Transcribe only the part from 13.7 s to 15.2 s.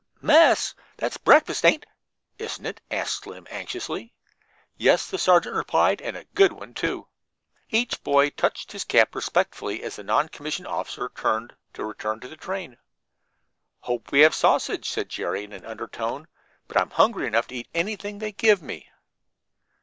"Hope we have sausage," said